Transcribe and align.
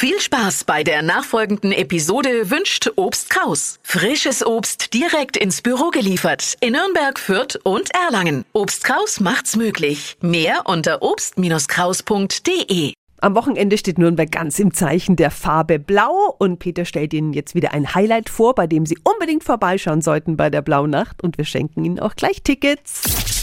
Viel 0.00 0.20
Spaß 0.20 0.62
bei 0.62 0.84
der 0.84 1.02
nachfolgenden 1.02 1.72
Episode 1.72 2.52
wünscht 2.52 2.88
Obst 2.94 3.30
Kraus. 3.30 3.80
Frisches 3.82 4.46
Obst 4.46 4.94
direkt 4.94 5.36
ins 5.36 5.60
Büro 5.60 5.90
geliefert 5.90 6.54
in 6.60 6.74
Nürnberg, 6.74 7.18
Fürth 7.18 7.58
und 7.64 7.90
Erlangen. 7.92 8.44
Obst 8.52 8.84
Kraus 8.84 9.18
macht's 9.18 9.56
möglich. 9.56 10.16
Mehr 10.20 10.60
unter 10.66 11.02
obst-kraus.de. 11.02 12.92
Am 13.20 13.34
Wochenende 13.34 13.76
steht 13.76 13.98
Nürnberg 13.98 14.30
ganz 14.30 14.60
im 14.60 14.72
Zeichen 14.72 15.16
der 15.16 15.32
Farbe 15.32 15.80
Blau 15.80 16.32
und 16.38 16.60
Peter 16.60 16.84
stellt 16.84 17.12
Ihnen 17.12 17.32
jetzt 17.32 17.56
wieder 17.56 17.74
ein 17.74 17.92
Highlight 17.96 18.28
vor, 18.28 18.54
bei 18.54 18.68
dem 18.68 18.86
Sie 18.86 18.98
unbedingt 19.02 19.42
vorbeischauen 19.42 20.00
sollten 20.00 20.36
bei 20.36 20.48
der 20.48 20.62
Blaunacht 20.62 21.24
und 21.24 21.38
wir 21.38 21.44
schenken 21.44 21.84
Ihnen 21.84 21.98
auch 21.98 22.14
gleich 22.14 22.44
Tickets. 22.44 23.37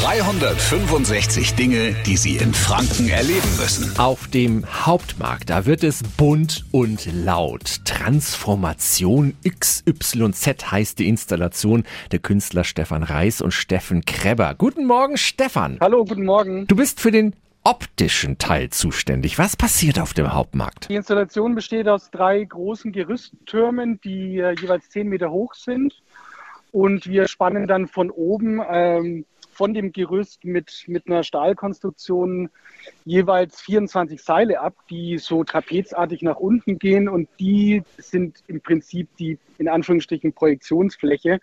365 0.00 1.54
Dinge, 1.54 1.94
die 2.04 2.16
Sie 2.16 2.36
in 2.36 2.52
Franken 2.52 3.08
erleben 3.08 3.48
müssen. 3.58 3.96
Auf 3.96 4.26
dem 4.26 4.64
Hauptmarkt, 4.84 5.50
da 5.50 5.66
wird 5.66 5.84
es 5.84 6.02
bunt 6.02 6.64
und 6.72 7.08
laut. 7.24 7.84
Transformation 7.84 9.34
XYZ 9.48 10.72
heißt 10.72 10.98
die 10.98 11.08
Installation 11.08 11.84
der 12.10 12.18
Künstler 12.18 12.64
Stefan 12.64 13.04
Reis 13.04 13.40
und 13.40 13.52
Steffen 13.52 14.04
Krebber. 14.04 14.56
Guten 14.58 14.84
Morgen, 14.84 15.16
Stefan. 15.16 15.78
Hallo, 15.80 16.04
guten 16.04 16.24
Morgen. 16.24 16.66
Du 16.66 16.74
bist 16.74 17.00
für 17.00 17.12
den 17.12 17.34
optischen 17.62 18.36
Teil 18.36 18.70
zuständig. 18.70 19.38
Was 19.38 19.56
passiert 19.56 20.00
auf 20.00 20.12
dem 20.12 20.32
Hauptmarkt? 20.32 20.88
Die 20.88 20.96
Installation 20.96 21.54
besteht 21.54 21.86
aus 21.86 22.10
drei 22.10 22.42
großen 22.42 22.90
Gerüsttürmen, 22.90 24.00
die 24.02 24.38
äh, 24.38 24.54
jeweils 24.60 24.90
10 24.90 25.08
Meter 25.08 25.30
hoch 25.30 25.54
sind. 25.54 25.94
Und 26.74 27.06
wir 27.06 27.28
spannen 27.28 27.68
dann 27.68 27.86
von 27.86 28.10
oben 28.10 28.60
ähm, 28.68 29.24
von 29.52 29.74
dem 29.74 29.92
Gerüst 29.92 30.44
mit, 30.44 30.82
mit 30.88 31.06
einer 31.06 31.22
Stahlkonstruktion 31.22 32.50
jeweils 33.04 33.60
24 33.60 34.20
Seile 34.20 34.60
ab, 34.60 34.74
die 34.90 35.18
so 35.18 35.44
trapezartig 35.44 36.22
nach 36.22 36.34
unten 36.34 36.80
gehen 36.80 37.08
und 37.08 37.28
die 37.38 37.84
sind 37.98 38.42
im 38.48 38.60
Prinzip 38.60 39.08
die 39.20 39.38
in 39.58 39.68
Anführungsstrichen 39.68 40.32
Projektionsfläche. 40.32 41.38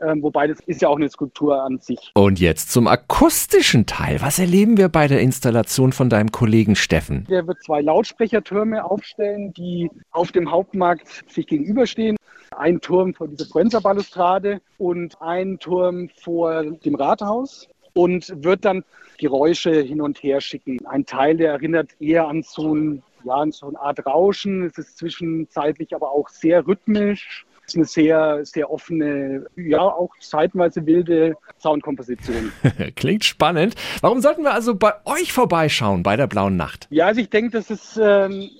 Ähm, 0.00 0.22
wobei 0.22 0.46
das 0.46 0.60
ist 0.66 0.82
ja 0.82 0.88
auch 0.88 0.98
eine 0.98 1.08
Skulptur 1.08 1.60
an 1.64 1.80
sich. 1.80 2.12
Und 2.14 2.38
jetzt 2.38 2.70
zum 2.70 2.86
akustischen 2.86 3.86
Teil. 3.86 4.20
Was 4.20 4.38
erleben 4.38 4.76
wir 4.76 4.88
bei 4.88 5.08
der 5.08 5.20
Installation 5.20 5.92
von 5.92 6.10
deinem 6.10 6.30
Kollegen 6.30 6.76
Steffen? 6.76 7.26
Der 7.28 7.44
wird 7.48 7.60
zwei 7.64 7.80
Lautsprechertürme 7.80 8.84
aufstellen, 8.84 9.52
die 9.54 9.90
auf 10.12 10.30
dem 10.30 10.48
Hauptmarkt 10.48 11.24
sich 11.28 11.48
gegenüberstehen. 11.48 12.16
Ein 12.56 12.80
Turm 12.80 13.14
vor 13.14 13.28
dieser 13.28 13.46
Proenza-Balustrade 13.46 14.60
und 14.78 15.20
ein 15.20 15.58
Turm 15.58 16.08
vor 16.22 16.64
dem 16.64 16.94
Rathaus 16.94 17.68
und 17.92 18.32
wird 18.44 18.64
dann 18.64 18.84
Geräusche 19.18 19.80
hin 19.80 20.00
und 20.00 20.22
her 20.22 20.40
schicken. 20.40 20.84
Ein 20.86 21.06
Teil, 21.06 21.36
der 21.36 21.52
erinnert 21.52 21.90
eher 22.00 22.28
an 22.28 22.42
so, 22.42 22.74
ein, 22.74 23.02
ja, 23.24 23.34
an 23.34 23.52
so 23.52 23.68
eine 23.68 23.80
Art 23.80 24.04
Rauschen. 24.04 24.64
Es 24.64 24.78
ist 24.78 24.98
zwischenzeitlich 24.98 25.94
aber 25.94 26.10
auch 26.10 26.28
sehr 26.28 26.66
rhythmisch. 26.66 27.46
Es 27.66 27.72
ist 27.72 27.76
eine 27.76 27.84
sehr, 27.84 28.44
sehr 28.44 28.70
offene, 28.70 29.46
ja, 29.56 29.80
auch 29.80 30.10
zeitweise 30.20 30.86
wilde 30.86 31.34
Soundkomposition. 31.58 32.52
Klingt 32.96 33.24
spannend. 33.24 33.74
Warum 34.02 34.20
sollten 34.20 34.42
wir 34.42 34.52
also 34.52 34.76
bei 34.76 34.92
euch 35.04 35.32
vorbeischauen 35.32 36.02
bei 36.02 36.16
der 36.16 36.28
Blauen 36.28 36.56
Nacht? 36.56 36.86
Ja, 36.90 37.06
also 37.06 37.20
ich 37.20 37.30
denke, 37.30 37.50
das 37.50 37.70
ist 37.70 37.98
ähm, 38.00 38.50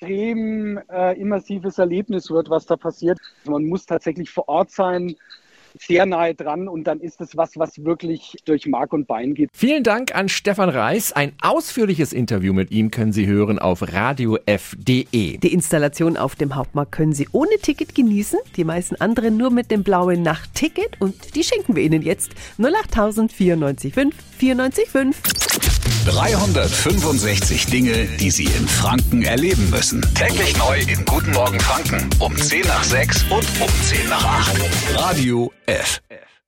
extrem 0.00 0.78
äh, 0.90 1.20
immersives 1.20 1.78
Erlebnis 1.78 2.30
wird, 2.30 2.48
was 2.48 2.64
da 2.64 2.76
passiert. 2.76 3.18
Man 3.44 3.66
muss 3.66 3.84
tatsächlich 3.84 4.30
vor 4.30 4.48
Ort 4.48 4.70
sein, 4.70 5.14
sehr 5.78 6.06
nahe 6.06 6.34
dran 6.34 6.68
und 6.68 6.84
dann 6.84 7.00
ist 7.00 7.20
es 7.20 7.36
was, 7.36 7.56
was 7.56 7.84
wirklich 7.84 8.36
durch 8.44 8.66
Mark 8.66 8.92
und 8.92 9.06
Bein 9.06 9.34
geht. 9.34 9.50
Vielen 9.52 9.82
Dank 9.82 10.14
an 10.14 10.28
Stefan 10.28 10.68
Reis. 10.68 11.12
Ein 11.12 11.32
ausführliches 11.42 12.12
Interview 12.12 12.52
mit 12.52 12.70
ihm 12.70 12.90
können 12.90 13.12
Sie 13.12 13.26
hören 13.26 13.58
auf 13.58 13.82
radiof.de. 13.82 15.38
Die 15.38 15.52
Installation 15.52 16.16
auf 16.16 16.34
dem 16.34 16.54
Hauptmarkt 16.54 16.92
können 16.92 17.12
Sie 17.12 17.28
ohne 17.32 17.56
Ticket 17.62 17.94
genießen, 17.94 18.38
die 18.56 18.64
meisten 18.64 18.96
anderen 18.96 19.36
nur 19.36 19.50
mit 19.50 19.70
dem 19.70 19.82
blauen 19.82 20.22
Nacht-Ticket 20.22 21.00
und 21.00 21.34
die 21.34 21.44
schenken 21.44 21.76
wir 21.76 21.82
Ihnen 21.82 22.02
jetzt 22.02 22.32
08000 22.58 23.32
94 23.32 23.94
5 23.94 24.14
94 24.38 24.88
5. 24.88 25.22
365 26.06 27.66
Dinge, 27.66 28.06
die 28.18 28.30
Sie 28.30 28.44
in 28.44 28.66
Franken 28.66 29.22
erleben 29.22 29.68
müssen. 29.70 30.00
Täglich 30.14 30.56
neu 30.56 30.78
in 30.80 31.04
Guten 31.04 31.32
Morgen 31.32 31.60
Franken 31.60 32.08
um 32.20 32.34
10 32.36 32.62
nach 32.62 32.82
6 32.82 33.24
und 33.24 33.46
um 33.60 33.68
10 33.82 34.08
nach 34.08 34.24
8. 34.24 34.58
Radio 34.94 35.52
F. 35.70 36.00
F. 36.10 36.39